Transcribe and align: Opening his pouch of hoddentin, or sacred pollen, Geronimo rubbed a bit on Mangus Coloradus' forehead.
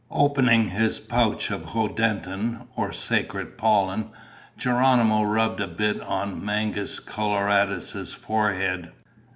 Opening 0.09 0.69
his 0.71 0.99
pouch 0.99 1.51
of 1.51 1.61
hoddentin, 1.63 2.65
or 2.75 2.91
sacred 2.91 3.55
pollen, 3.55 4.09
Geronimo 4.57 5.21
rubbed 5.21 5.61
a 5.61 5.67
bit 5.67 6.01
on 6.01 6.43
Mangus 6.43 6.97
Coloradus' 6.99 8.11
forehead. 8.11 8.91